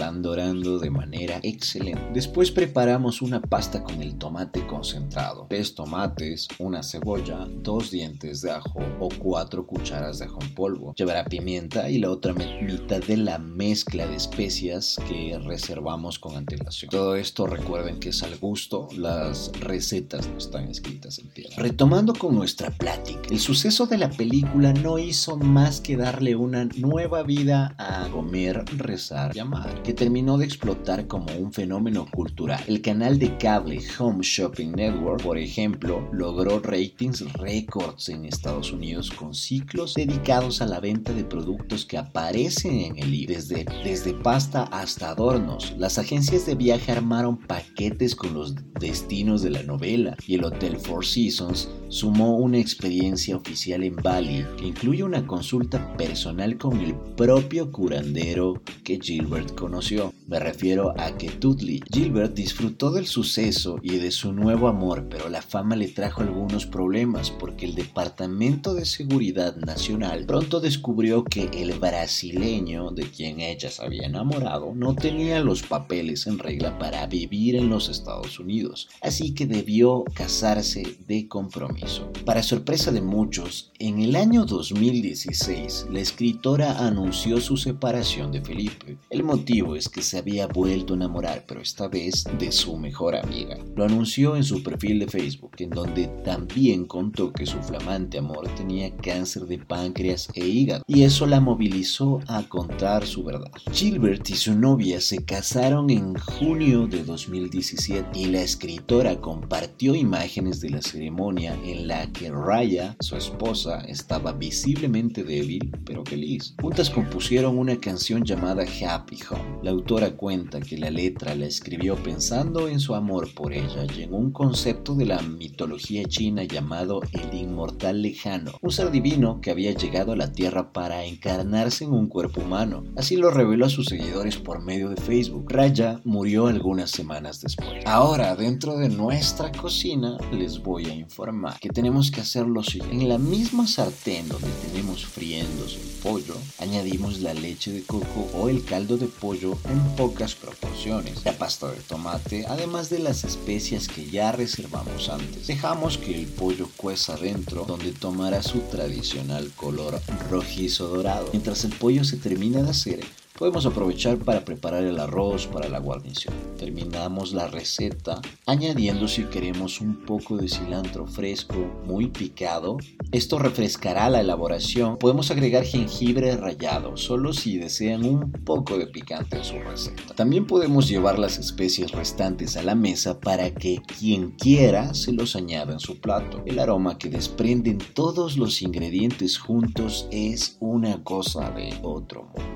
Están 0.07 0.23
dorando 0.23 0.79
de 0.79 0.89
manera 0.89 1.41
excelente. 1.43 2.01
Después 2.15 2.53
preparamos 2.53 3.23
una 3.23 3.41
pasta 3.41 3.83
con 3.83 4.01
el 4.01 4.17
tomate 4.17 4.65
concentrado, 4.65 5.47
tres 5.49 5.75
tomates, 5.75 6.47
una 6.61 6.85
cebolla, 6.85 7.49
dos 7.51 7.91
dientes 7.91 8.41
de 8.41 8.53
ajo 8.53 8.79
o 9.01 9.09
cuatro 9.19 9.67
cucharas 9.67 10.21
de 10.21 10.27
ajo 10.27 10.39
en 10.43 10.55
polvo. 10.55 10.95
Llevará 10.95 11.25
pimienta 11.25 11.91
y 11.91 11.99
la 11.99 12.11
otra 12.11 12.35
mitad 12.35 13.03
de 13.03 13.17
la 13.17 13.39
mezcla 13.39 14.07
de 14.07 14.15
especias 14.15 14.97
que 15.09 15.37
reservamos 15.43 16.21
con 16.21 16.37
antelación. 16.37 16.89
Todo 16.89 17.17
esto 17.17 17.49
recuerden 17.49 17.99
que 17.99 18.11
es 18.11 18.23
al 18.23 18.37
gusto, 18.37 18.87
las 18.97 19.51
recetas 19.59 20.29
no 20.29 20.39
están 20.39 20.69
escritas 20.69 21.19
en 21.19 21.31
piedra. 21.31 21.57
Retomando 21.57 22.13
con 22.15 22.37
nuestra 22.37 22.71
plática, 22.71 23.23
el 23.29 23.41
suceso 23.41 23.87
de 23.87 23.99
la 23.99 24.11
película 24.11 24.73
no 24.73 25.01
hizo 25.01 25.37
más 25.37 25.81
que 25.81 25.97
darle 25.97 26.37
una 26.37 26.67
nueva 26.77 27.25
vida 27.25 27.75
a 27.77 28.09
comer, 28.13 28.65
rezar 28.77 29.35
y 29.35 29.41
amar. 29.41 29.83
¿Qué 29.97 30.01
te 30.01 30.11
terminó 30.11 30.37
de 30.37 30.45
explotar 30.45 31.07
como 31.07 31.27
un 31.37 31.53
fenómeno 31.53 32.07
cultural. 32.13 32.63
El 32.67 32.83
canal 32.83 33.19
de 33.19 33.37
cable 33.39 33.81
Home 33.99 34.23
Shopping 34.23 34.73
Network, 34.73 35.23
por 35.23 35.39
ejemplo, 35.39 36.07
logró 36.13 36.61
ratings 36.61 37.33
récords 37.33 38.11
en 38.11 38.27
Estados 38.27 38.73
Unidos 38.73 39.11
con 39.11 39.35
ciclos 39.35 39.95
dedicados 39.95 40.61
a 40.61 40.67
la 40.67 40.81
venta 40.81 41.13
de 41.13 41.25
productos 41.25 41.87
que 41.87 41.97
aparecen 41.97 42.79
en 42.81 42.99
el 42.99 43.11
libro, 43.11 43.35
desde, 43.35 43.65
desde 43.83 44.13
pasta 44.13 44.65
hasta 44.65 45.09
adornos. 45.09 45.75
Las 45.79 45.99
agencias 45.99 46.45
de 46.47 46.55
viaje 46.55 46.93
armaron 46.93 47.39
paquetes 47.39 48.15
con 48.15 48.35
los 48.35 48.55
destinos 48.79 49.43
de 49.43 49.51
la 49.51 49.63
novela 49.63 50.17
y 50.27 50.35
el 50.35 50.45
Hotel 50.45 50.77
Four 50.77 51.07
Seasons 51.07 51.69
sumó 51.89 52.37
una 52.37 52.59
experiencia 52.59 53.37
oficial 53.37 53.83
en 53.83 53.97
Bali 53.97 54.45
que 54.59 54.67
incluye 54.67 55.03
una 55.03 55.27
consulta 55.27 55.97
personal 55.97 56.59
con 56.59 56.81
el 56.81 56.95
propio 57.17 57.73
curandero 57.73 58.63
que 58.85 59.01
Gilbert 59.01 59.55
conoció. 59.55 59.86
Me 60.27 60.41
refiero 60.41 60.95
a 60.99 61.17
que 61.17 61.31
Dudley. 61.31 61.81
Gilbert 61.93 62.35
disfrutó 62.35 62.91
del 62.91 63.07
suceso 63.07 63.79
y 63.83 63.99
de 63.99 64.11
su 64.11 64.33
nuevo 64.33 64.67
amor, 64.67 65.07
pero 65.09 65.29
la 65.29 65.43
fama 65.43 65.77
le 65.77 65.87
trajo 65.87 66.23
algunos 66.23 66.67
problemas 66.67 67.31
porque 67.31 67.67
el 67.67 67.77
Departamento 67.77 68.75
de 68.75 68.85
Seguridad 68.85 69.55
Nacional 69.55 70.27
pronto 70.27 70.59
descubrió 70.59 71.23
que 71.23 71.49
el 71.53 71.79
brasileño 71.79 72.91
de 72.91 73.05
quien 73.05 73.39
ella 73.41 73.71
se 73.71 73.85
había 73.85 74.07
enamorado 74.07 74.75
no 74.75 74.97
tenía 74.97 75.39
los 75.39 75.63
papeles 75.63 76.27
en 76.27 76.41
regla 76.41 76.77
para 76.81 77.07
vivir 77.07 77.55
en 77.55 77.69
los 77.69 77.89
Estados 77.89 78.41
Unidos, 78.41 78.89
así 79.03 79.35
que 79.35 79.47
debió 79.47 80.03
casarse 80.15 80.99
de 81.07 81.29
compromiso. 81.29 82.11
Para 82.25 82.43
sorpresa 82.43 82.91
de 82.91 83.03
muchos, 83.03 83.71
en 83.79 84.01
el 84.01 84.17
año 84.17 84.47
2016 84.47 85.87
la 85.93 86.01
escritora 86.01 86.85
anunció 86.85 87.41
su 87.41 87.57
separación 87.57 88.33
de 88.33 88.41
Felipe. 88.41 88.99
El 89.11 89.23
motivo 89.23 89.76
es 89.77 89.89
que 89.89 90.03
se 90.03 90.19
había 90.19 90.47
vuelto 90.47 90.95
a 90.95 90.97
enamorar, 90.97 91.45
pero 91.47 91.61
esta 91.61 91.89
vez 91.89 92.25
de 92.39 92.53
su 92.53 92.77
mejor 92.77 93.17
amiga. 93.17 93.59
Lo 93.77 93.85
anunció 93.85 94.37
en 94.37 94.45
su 94.45 94.63
perfil 94.63 95.01
de 95.01 95.09
Facebook, 95.09 95.53
en 95.59 95.71
donde 95.71 96.09
también 96.25 96.87
contó 96.87 97.33
que 97.33 97.47
su 97.47 97.59
flamante 97.63 98.19
amor 98.19 98.49
tenía 98.57 98.95
cáncer 98.97 99.47
de 99.47 99.59
páncreas 99.59 100.29
e 100.35 100.47
hígado, 100.47 100.83
y 100.87 101.03
eso 101.03 101.27
la 101.27 101.41
movilizó 101.41 102.21
a 102.27 102.43
contar 102.45 103.07
su 103.07 103.25
verdad. 103.25 103.51
Gilbert 103.73 104.29
y 104.31 104.35
su 104.35 104.55
novia 104.55 105.01
se 105.01 105.25
casaron 105.25 105.91
en 105.91 106.15
junio 106.15 106.87
de 106.87 107.05
2017 107.05 108.19
y 108.19 108.27
la 108.27 108.43
escritora 108.43 109.21
compartió 109.21 109.95
imágenes 109.95 110.61
de 110.61 110.71
la 110.71 110.83
ceremonia 110.83 111.57
en 111.65 111.87
la 111.87 112.11
que 112.13 112.31
Raya, 112.31 112.97
su 113.01 113.17
esposa, 113.17 113.81
estaba 113.83 114.33
visiblemente 114.33 115.25
débil 115.25 115.73
pero 115.85 116.05
feliz. 116.05 116.55
Juntas 116.61 116.91
compusieron 116.91 117.59
una 117.59 117.79
canción 117.79 118.25
llamada 118.25 118.65
Happy 118.65 119.19
Home. 119.31 119.61
La 119.67 119.73
autora 119.73 120.13
cuenta 120.13 120.61
que 120.61 120.79
la 120.79 120.93
letra 120.93 121.35
la 121.35 121.47
escribió 121.47 121.97
pensando 121.97 122.69
en 122.69 122.79
su 122.79 122.95
amor 122.95 123.35
por 123.35 123.53
ella 123.53 123.85
y 123.93 124.03
en 124.03 124.15
un 124.15 124.31
concepto 124.31 124.95
de 124.95 125.07
la 125.07 125.21
mitología 125.21 126.05
china 126.05 126.45
llamado 126.45 127.01
el 127.11 127.37
inmortal 127.37 128.01
lejano, 128.01 128.53
un 128.61 128.71
ser 128.71 128.93
divino 128.93 129.41
que 129.41 129.51
había 129.51 129.73
llegado 129.73 130.13
a 130.13 130.17
la 130.17 130.31
Tierra 130.31 130.73
para 130.73 131.05
encarnarse 131.05 131.83
en 131.83 131.95
un 131.95 132.07
cuerpo 132.07 132.43
humano. 132.43 132.85
Así 132.95 133.17
lo 133.17 133.33
reveló 133.33 133.67
a 133.67 133.69
sus 133.69 133.87
seguidores 133.87 134.37
por 134.37 134.63
medio 134.63 134.89
de 134.89 135.03
Facebook. 135.03 135.51
Raya 135.51 136.01
murió 136.05 136.47
algunas 136.47 136.93
semanas 136.93 137.41
después. 137.41 137.85
Ahora, 137.87 138.37
dentro 138.37 138.79
de 138.79 138.89
nuestra 138.89 139.51
cocina, 139.51 140.17
les 140.31 140.63
voy 140.63 140.85
a 140.87 140.95
informar 140.95 141.59
que 141.59 141.71
tenemos 141.71 142.13
que 142.13 142.21
hacer 142.21 142.47
lo 142.47 142.63
siguiente. 142.63 142.95
En 142.95 143.09
la 143.09 143.19
misma 143.19 143.67
sartén 143.67 144.29
donde 144.29 144.47
tenemos 144.71 145.05
friéndose 145.05 145.81
el 145.81 145.89
pollo, 146.05 146.37
añadimos 146.61 147.19
la 147.19 147.35
leche 147.35 147.73
de 147.73 147.83
coco 147.83 148.29
o 148.33 148.49
el 148.49 148.65
caldo 148.65 148.97
de 148.97 149.09
pollo 149.09 149.56
en 149.69 149.97
pocas 149.97 150.35
proporciones, 150.35 151.25
la 151.25 151.33
pasta 151.33 151.71
de 151.71 151.81
tomate, 151.81 152.45
además 152.49 152.91
de 152.91 152.99
las 152.99 153.25
especias 153.25 153.89
que 153.89 154.09
ya 154.09 154.33
reservamos 154.33 155.09
antes. 155.09 155.47
Dejamos 155.47 155.99
que 155.99 156.19
el 156.19 156.27
pollo 156.27 156.69
cueza 156.77 157.17
dentro, 157.17 157.65
donde 157.65 157.93
tomará 157.93 158.43
su 158.43 158.61
tradicional 158.61 159.51
color 159.57 160.01
rojizo 160.31 160.89
dorado. 160.89 161.29
Mientras 161.33 161.65
el 161.65 161.73
pollo 161.73 162.05
se 162.05 162.17
termina 162.17 162.63
de 162.63 162.71
hacer, 162.71 163.01
Podemos 163.39 163.67
aprovechar 163.67 164.17
para 164.17 164.47
preparar 164.47 164.83
el 164.85 164.99
arroz 164.99 165.47
para 165.47 165.69
la 165.69 165.79
guarnición. 165.79 166.33
Terminamos 166.59 167.35
la 167.35 167.49
receta 167.49 168.23
añadiendo 168.47 169.07
si 169.09 169.25
queremos 169.25 169.83
un 169.83 169.95
poco 170.07 170.39
de 170.39 170.49
cilantro 170.49 171.07
fresco 171.07 171.55
muy 171.85 172.07
picado. 172.07 172.79
Esto 173.13 173.39
refrescará 173.39 174.09
la 174.09 174.21
elaboración. 174.21 174.97
Podemos 174.97 175.31
agregar 175.31 175.65
jengibre 175.65 176.35
rallado, 176.35 176.97
solo 176.97 177.35
si 177.35 177.59
desean 177.59 178.07
un 178.07 178.33
poco 178.33 178.79
de 178.79 178.87
picante 178.87 179.37
en 179.37 179.45
su 179.45 179.59
receta. 179.59 180.15
También 180.15 180.47
podemos 180.47 180.89
llevar 180.89 181.19
las 181.19 181.37
especies 181.39 181.93
restantes 181.93 182.57
a 182.57 182.63
la 182.63 182.75
mesa 182.75 183.21
para 183.21 183.51
que 183.51 183.83
quien 183.99 184.31
quiera 184.31 184.95
se 184.95 185.13
los 185.13 185.37
añada 185.37 185.75
en 185.75 185.81
su 185.81 186.01
plato. 186.01 186.43
El 186.47 186.59
aroma 186.59 186.97
que 186.97 187.11
desprenden 187.11 187.79
todos 187.93 188.39
los 188.39 188.63
ingredientes 188.63 189.37
juntos 189.37 190.09
es 190.11 190.57
una 190.61 191.05
cosa 191.05 191.51
de 191.51 191.79
otro 191.83 192.23
mundo. 192.23 192.56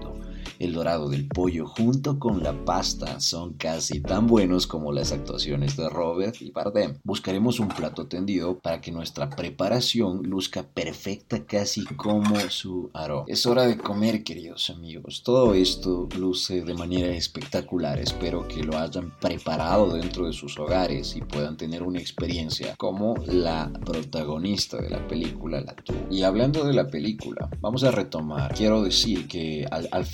El 0.61 0.75
dorado 0.75 1.09
del 1.09 1.27
pollo 1.27 1.67
junto 1.67 2.19
con 2.19 2.43
la 2.43 2.67
pasta 2.67 3.19
son 3.19 3.55
casi 3.55 4.01
tan 4.01 4.27
buenos 4.27 4.67
como 4.67 4.93
las 4.93 5.11
actuaciones 5.11 5.75
de 5.75 5.89
Robert 5.89 6.37
y 6.43 6.51
Bardem. 6.51 6.99
Buscaremos 7.03 7.61
un 7.61 7.69
plato 7.69 8.09
tendido 8.09 8.59
para 8.59 8.83
que 8.83 8.93
nuestra 8.93 9.31
preparación 9.31 10.23
luzca 10.23 10.63
perfecta 10.63 11.47
casi 11.47 11.87
como 11.87 12.39
su 12.51 12.91
aroma. 12.93 13.25
Es 13.27 13.47
hora 13.47 13.67
de 13.67 13.79
comer, 13.79 14.23
queridos 14.23 14.69
amigos. 14.69 15.23
Todo 15.25 15.55
esto 15.55 16.07
luce 16.19 16.63
de 16.63 16.75
manera 16.75 17.09
espectacular. 17.09 17.99
Espero 17.99 18.47
que 18.47 18.63
lo 18.63 18.77
hayan 18.77 19.19
preparado 19.19 19.95
dentro 19.95 20.27
de 20.27 20.35
sus 20.35 20.59
hogares 20.59 21.17
y 21.17 21.23
puedan 21.23 21.57
tener 21.57 21.83
una 21.83 22.01
experiencia 22.01 22.75
como 22.77 23.15
la 23.25 23.73
protagonista 23.87 24.77
de 24.77 24.91
la 24.91 25.09
película 25.09 25.63
la 25.63 25.75
tuvo. 25.75 26.07
Y 26.11 26.23
hablando 26.23 26.65
de 26.65 26.75
la 26.75 26.87
película, 26.87 27.49
vamos 27.63 27.83
a 27.83 27.91
retomar. 27.93 28.53
Quiero 28.53 28.83
decir 28.83 29.27
que 29.27 29.67
al, 29.71 29.89
al 29.91 30.05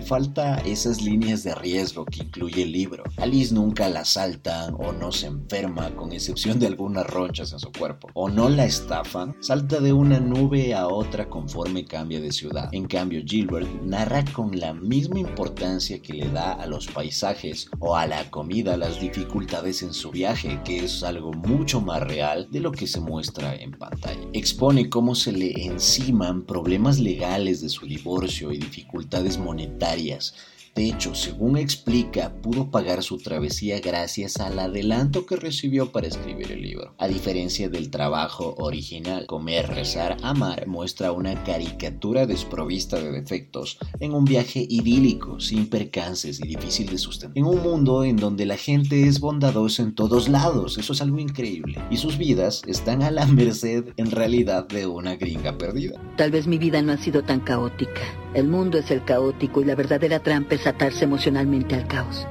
falta 0.00 0.56
esas 0.58 1.02
líneas 1.02 1.42
de 1.42 1.54
riesgo 1.54 2.04
que 2.04 2.22
incluye 2.24 2.62
el 2.62 2.72
libro. 2.72 3.04
Alice 3.16 3.54
nunca 3.54 3.88
la 3.88 4.00
asaltan 4.00 4.74
o 4.78 4.92
no 4.92 5.12
se 5.12 5.26
enferma, 5.26 5.94
con 5.96 6.12
excepción 6.12 6.58
de 6.58 6.66
algunas 6.66 7.06
ronchas 7.06 7.52
en 7.52 7.58
su 7.58 7.72
cuerpo. 7.72 8.08
O 8.14 8.28
no 8.28 8.48
la 8.48 8.64
estafan, 8.64 9.36
salta 9.40 9.80
de 9.80 9.92
una 9.92 10.20
nube 10.20 10.74
a 10.74 10.88
otra 10.88 11.28
conforme 11.28 11.84
cambia 11.84 12.20
de 12.20 12.32
ciudad. 12.32 12.68
En 12.72 12.86
cambio, 12.86 13.22
Gilbert 13.24 13.68
narra 13.82 14.24
con 14.32 14.58
la 14.58 14.74
misma 14.74 15.18
importancia 15.18 16.00
que 16.00 16.12
le 16.12 16.28
da 16.28 16.52
a 16.52 16.66
los 16.66 16.86
paisajes 16.88 17.68
o 17.78 17.96
a 17.96 18.06
la 18.06 18.30
comida 18.30 18.76
las 18.76 19.00
dificultades 19.00 19.82
en 19.82 19.92
su 19.92 20.10
viaje, 20.10 20.60
que 20.64 20.84
es 20.84 21.02
algo 21.02 21.32
mucho 21.32 21.80
más 21.80 22.02
real 22.02 22.48
de 22.50 22.60
lo 22.60 22.72
que 22.72 22.86
se 22.86 23.00
muestra 23.00 23.54
en 23.54 23.72
pantalla. 23.72 24.20
Expone 24.32 24.88
cómo 24.88 25.14
se 25.14 25.32
le 25.32 25.66
enciman 25.66 26.44
problemas 26.44 26.98
legales 26.98 27.60
de 27.60 27.68
su 27.68 27.86
divorcio 27.86 28.52
y 28.52 28.58
dificultades 28.58 29.38
monetarias 29.38 29.85
secundarias 29.86 30.34
de 30.76 30.90
hecho, 30.90 31.14
según 31.14 31.56
explica, 31.56 32.34
pudo 32.42 32.70
pagar 32.70 33.02
su 33.02 33.16
travesía 33.16 33.80
gracias 33.80 34.36
al 34.36 34.58
adelanto 34.58 35.24
que 35.24 35.36
recibió 35.36 35.90
para 35.90 36.06
escribir 36.06 36.52
el 36.52 36.60
libro. 36.60 36.94
A 36.98 37.08
diferencia 37.08 37.70
del 37.70 37.90
trabajo 37.90 38.54
original, 38.58 39.24
Comer, 39.24 39.68
Rezar, 39.68 40.18
Amar 40.22 40.66
muestra 40.66 41.12
una 41.12 41.42
caricatura 41.44 42.26
desprovista 42.26 43.00
de 43.00 43.10
defectos 43.10 43.78
en 44.00 44.12
un 44.12 44.26
viaje 44.26 44.66
idílico, 44.68 45.40
sin 45.40 45.70
percances 45.70 46.40
y 46.40 46.46
difícil 46.46 46.90
de 46.90 46.98
sustentar. 46.98 47.38
En 47.38 47.46
un 47.46 47.62
mundo 47.62 48.04
en 48.04 48.16
donde 48.16 48.44
la 48.44 48.58
gente 48.58 49.08
es 49.08 49.18
bondadosa 49.18 49.82
en 49.82 49.94
todos 49.94 50.28
lados, 50.28 50.76
eso 50.76 50.92
es 50.92 51.00
algo 51.00 51.18
increíble. 51.18 51.80
Y 51.90 51.96
sus 51.96 52.18
vidas 52.18 52.60
están 52.66 53.02
a 53.02 53.10
la 53.10 53.24
merced 53.24 53.94
en 53.96 54.10
realidad 54.10 54.68
de 54.68 54.86
una 54.86 55.16
gringa 55.16 55.56
perdida. 55.56 55.98
Tal 56.18 56.30
vez 56.30 56.46
mi 56.46 56.58
vida 56.58 56.82
no 56.82 56.92
ha 56.92 56.98
sido 56.98 57.22
tan 57.22 57.40
caótica. 57.40 58.02
El 58.34 58.48
mundo 58.48 58.76
es 58.76 58.90
el 58.90 59.02
caótico 59.02 59.62
y 59.62 59.64
la 59.64 59.74
verdadera 59.74 60.20
trampa 60.20 60.56
es 60.56 60.65
atarse 60.66 61.04
emocionalmente 61.04 61.74
al 61.74 61.86
caos. 61.86 62.26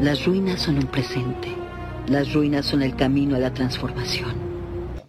Las 0.00 0.24
ruinas 0.24 0.60
son 0.60 0.78
un 0.78 0.86
presente. 0.86 1.54
Las 2.06 2.32
ruinas 2.32 2.66
son 2.66 2.82
el 2.82 2.96
camino 2.96 3.36
a 3.36 3.38
la 3.38 3.52
transformación. 3.52 4.49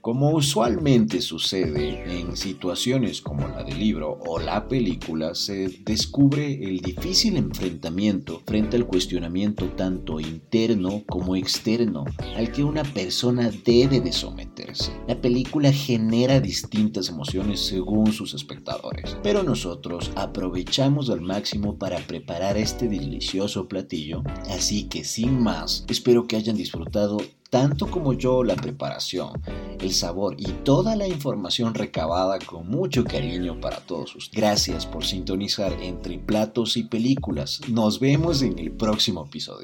Como 0.02 0.32
usualmente 0.32 1.22
sucede 1.22 2.20
en 2.20 2.36
situaciones 2.36 3.22
como 3.22 3.48
la 3.48 3.64
del 3.64 3.78
libro 3.78 4.18
o 4.26 4.40
la 4.40 4.68
película, 4.68 5.36
se 5.36 5.68
descubre 5.86 6.56
el 6.56 6.80
difícil 6.82 7.38
enfrentamiento 7.38 8.42
frente 8.48 8.78
al 8.78 8.88
cuestionamiento 8.88 9.68
tanto 9.78 10.20
interno 10.20 11.04
como 11.08 11.36
externo 11.36 12.06
al 12.36 12.52
que 12.52 12.64
una 12.64 12.84
persona 12.84 13.52
debe 13.64 14.02
de 14.02 14.12
someterse. 14.12 14.92
La 15.08 15.22
película 15.22 15.72
genera 15.72 16.40
distintas 16.40 17.10
emociones 17.10 17.60
según 17.60 18.12
sus 18.12 18.34
espectadores, 18.34 19.16
pero 19.22 19.44
nosotros 19.44 20.12
aprovechamos 20.16 21.12
al 21.12 21.22
máximo 21.22 21.78
para 21.78 22.00
preparar 22.00 22.58
este 22.58 22.90
delicioso 22.90 23.68
platillo, 23.68 24.24
así 24.50 24.86
que 24.86 25.04
sin 25.04 25.40
más, 25.40 25.86
espero 25.88 26.26
que 26.26 26.38
hayan 26.38 26.58
disfrutado 26.58 27.20
tanto 27.52 27.92
como 27.92 28.14
yo 28.14 28.46
la 28.46 28.56
preparación, 28.56 29.34
el 29.82 29.94
sabor 29.94 30.36
y 30.38 30.46
toda 30.64 30.96
la 30.96 31.06
información 31.06 31.74
recabada 31.74 32.40
con 32.40 32.70
mucho 32.70 33.04
cariño 33.04 33.60
para 33.60 33.82
todos 33.82 34.16
ustedes. 34.16 34.42
Gracias 34.42 34.86
por 34.86 35.04
sintonizar 35.04 35.74
entre 35.84 36.18
platos 36.18 36.78
y 36.78 36.84
películas. 36.84 37.60
Nos 37.68 38.00
vemos 38.00 38.42
en 38.42 38.58
el 38.58 38.72
próximo 38.72 39.26
episodio. 39.26 39.60